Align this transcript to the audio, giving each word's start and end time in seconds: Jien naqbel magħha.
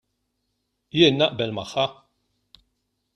Jien 0.99 1.19
naqbel 1.19 1.53
magħha. 1.59 1.85